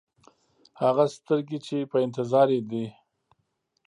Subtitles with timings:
[0.81, 2.85] هغه سترګې چې په انتظار یې دی.